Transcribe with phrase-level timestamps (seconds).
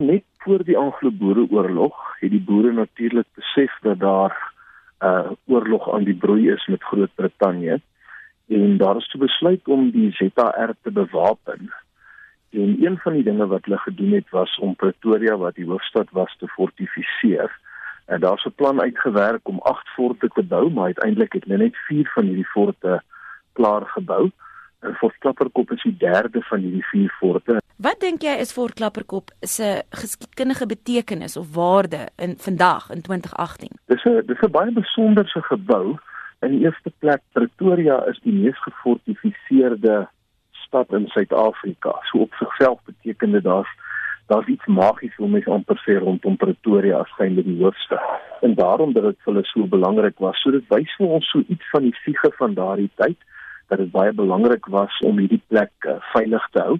[0.00, 4.32] Net voor die Anglo-Boereoorlog het die boere natuurlik besef dat daar
[5.00, 7.80] 'n uh, oorlog aan die broei is met Groot-Brittanje
[8.48, 11.72] en daar is toe besluit om die ZR te bewapen.
[12.50, 16.08] En een van die dinge wat hulle gedoen het was om Pretoria wat die hoofstad
[16.10, 17.58] was te fortifiseer.
[18.06, 21.76] En daar's 'n plan uitgewerk om 8 forte te bou, maar uiteindelik het hulle net
[21.76, 23.02] 4 van hierdie forte
[23.52, 24.22] klaar gebou.
[24.22, 24.32] En
[24.80, 27.58] Fort Klapperkop is die derde van hierdie 4 forte.
[27.76, 33.76] Wat dink jy is Fort Klapperkop se geskiedkundige betekenis of waarde in vandag in 2018?
[33.92, 35.98] Dis 'n dis 'n baie besonderse gebou.
[36.40, 40.08] In die eerste plek Pretoria is die mees gefortifiseerde
[40.50, 41.92] stad in Suid-Afrika.
[42.02, 43.68] So op sigself beteken dit daar's
[44.26, 48.20] daar's iets magies om mens amper sê rondom Pretoria as skynlik die hoofstad.
[48.40, 50.40] En daarom dat dit vir hulle so belangrik was.
[50.40, 53.18] So dit wys vir ons so iets van die siege van daardie tyd
[53.70, 56.78] dat dit baie belangrik was om hierdie plek uh, veilig te hou.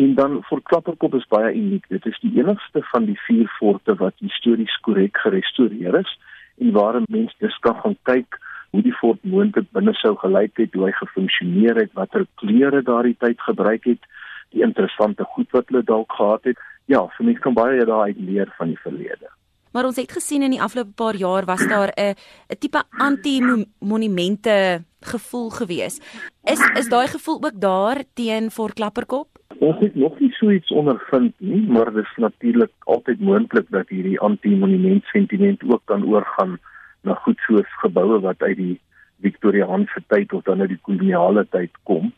[0.00, 1.88] En dan vir Klapperkop is baie uniek.
[1.90, 6.12] Dit is die enigste van die vier forte wat histories korrek gerestoreer is
[6.60, 8.38] en waar mense dus kan gaan kyk
[8.70, 13.16] hoe die fort moontlik binne sou gelyk het, hoe hy gefunksioneer het, watter kleure daardie
[13.18, 14.06] tyd gebruik het,
[14.54, 16.62] die interessante goed wat hulle dalk gehad het.
[16.90, 19.30] Ja, vir my kan baie daai leer van die verlede.
[19.72, 22.14] Maar ons het gesien in die afgelope paar jaar was daar 'n
[22.48, 26.00] 'n tipe anti-monumente gevoel gewees.
[26.44, 29.28] Is is daai gevoel ook daar teen Fort Klapperkop?
[29.58, 33.88] Ons het nog nie so iets ondervind nie, maar dit is natuurlik altyd moontlik dat
[33.88, 36.58] hierdie anti-monument sentiment ook kan oorgaan
[37.02, 38.80] na goed soos geboue wat uit die
[39.20, 42.12] Victoriaanse tyd of dan uit die koloniale tyd kom.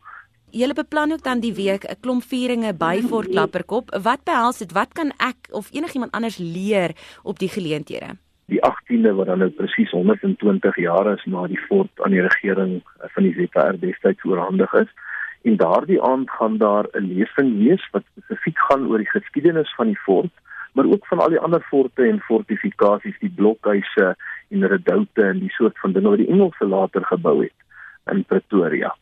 [0.53, 3.87] Julle beplan ook dan die week 'n klomp vieringe by Fort Klapperkop.
[4.03, 4.73] Wat behels dit?
[4.73, 6.91] Wat kan ek of enigiemand anders leer
[7.23, 8.09] op die geleenthede?
[8.47, 12.83] Die 18de wat dan nou presies 120 jaar is na die fort aan die regering
[12.99, 14.93] van die ZR destyds oorhandig is.
[15.43, 19.87] En daardie aand gaan daar 'n lesing wees wat spesifiek gaan oor die geskiedenis van
[19.87, 20.35] die fort,
[20.73, 24.17] maar ook van al die ander forte en fortifikasies, die blokhuise
[24.49, 27.59] en redoute en die soort van dinge wat die Engelse later gebou het
[28.07, 28.97] in Pretoria.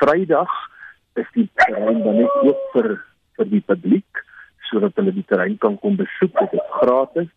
[0.00, 0.72] Vrydag
[1.20, 2.90] is die terrein dan net oop vir
[3.38, 4.22] vir die publiek
[4.70, 6.34] sodat hulle die terrein kan kom besoek.
[6.40, 7.30] Dit is gratis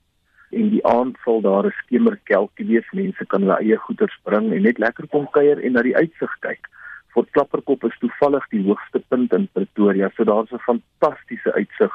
[0.57, 2.87] en die aand sal daar 'n skemerkelkie wees.
[2.93, 6.33] Mense kan hulle eie goeder bring en net lekker kom kuier en na die uitsig
[6.39, 6.69] kyk.
[7.13, 11.93] Fort Klapperkop is toevallig die hoogste punt in Pretoria, so daar's 'n fantastiese uitsig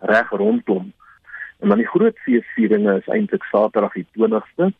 [0.00, 0.92] reg rondom.
[1.60, 4.72] En dan die groot feesvieringe is eintlik Saterdag die 20ste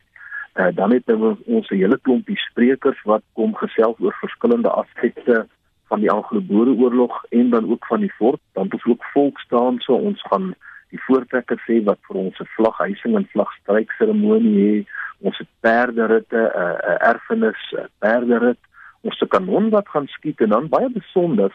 [0.55, 5.41] Uh, dan het ons ons hele klompie sprekers wat kom gesels oor verskillende aspekte
[5.87, 8.41] van die Anglo-Boereoorlog en dan ook van die fort.
[8.53, 9.91] Dan het ook volksdanse.
[9.91, 10.53] Ons gaan
[10.89, 14.87] die voortrekker sê wat vir ons 'n vlaghuising en vlagstryk seremonie het.
[15.19, 18.59] Ons het perderitte, 'n uh, uh, erfenis, uh, perderit.
[19.01, 21.51] Ons se kanon wat gaan skiet en dan baie besonder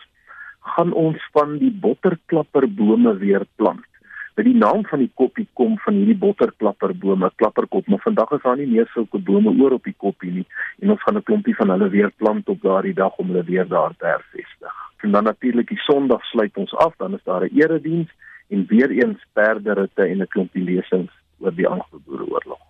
[0.61, 3.90] gaan ons van die botterklapperbome weer plant.
[4.35, 8.57] By die naam van die koppie kom van hierdie botterklapperbome, klapperkop, maar vandag is daar
[8.57, 10.47] nie meer sulke bome oor op die koppie nie
[10.81, 13.69] en ons gaan 'n klompie van hulle weer plant op daardie dag om hulle weer
[13.69, 14.75] daar te hervestig.
[15.03, 18.11] En dan natuurlik die Sondag sluit ons af, dan is daar 'n erediens
[18.49, 22.70] en weer eens perderitte en 'n klompie lesings oor die Anglo-Boereoorlog.